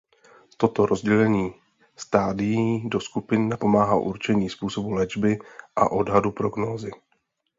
[0.57, 1.55] Toto rozdělení
[1.95, 5.39] stádií do skupin napomáhá určení způsobu léčby
[5.75, 6.91] a odhadu prognózy.